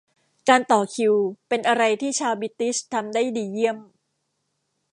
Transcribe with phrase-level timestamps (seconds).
[0.49, 1.13] การต่อคิว
[1.47, 3.77] เป็นอะไรที่ชาวบริติชทำได้ดีเยี่ยม